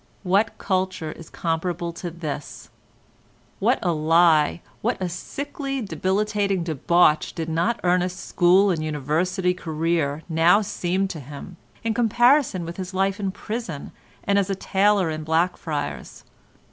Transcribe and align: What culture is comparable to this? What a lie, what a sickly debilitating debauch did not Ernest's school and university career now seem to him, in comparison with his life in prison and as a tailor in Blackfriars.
What 0.23 0.57
culture 0.57 1.11
is 1.11 1.29
comparable 1.29 1.93
to 1.93 2.09
this? 2.09 2.71
What 3.59 3.77
a 3.83 3.91
lie, 3.91 4.61
what 4.81 4.99
a 4.99 5.07
sickly 5.07 5.79
debilitating 5.79 6.63
debauch 6.63 7.33
did 7.35 7.47
not 7.47 7.79
Ernest's 7.83 8.19
school 8.23 8.71
and 8.71 8.83
university 8.83 9.53
career 9.53 10.23
now 10.27 10.61
seem 10.63 11.07
to 11.09 11.19
him, 11.19 11.55
in 11.83 11.93
comparison 11.93 12.65
with 12.65 12.77
his 12.77 12.95
life 12.95 13.19
in 13.19 13.29
prison 13.29 13.91
and 14.23 14.39
as 14.39 14.49
a 14.49 14.55
tailor 14.55 15.11
in 15.11 15.23
Blackfriars. 15.23 16.23